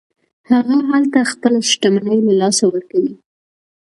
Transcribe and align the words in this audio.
هغه 0.51 0.75
هلته 0.89 1.19
خپله 1.31 1.59
شتمني 1.71 2.17
له 2.25 2.33
لاسه 2.41 2.63
ورکوي. 2.67 3.13